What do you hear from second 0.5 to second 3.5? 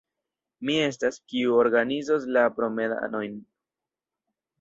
Mi estas, kiu organizos la promenadojn.